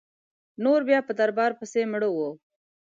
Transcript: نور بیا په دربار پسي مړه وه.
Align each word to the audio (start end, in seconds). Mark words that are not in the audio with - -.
نور 0.63 0.79
بیا 0.87 0.99
په 1.07 1.13
دربار 1.19 1.51
پسي 1.59 1.81
مړه 1.91 2.09
وه. 2.15 2.29